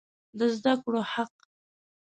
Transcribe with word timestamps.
د 0.37 0.39
زده 0.55 0.73
کړو 0.83 1.01
حق 1.13 1.33